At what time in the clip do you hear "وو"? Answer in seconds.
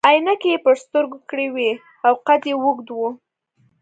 2.91-3.09